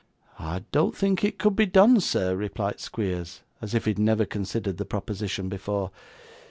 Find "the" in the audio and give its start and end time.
4.77-4.83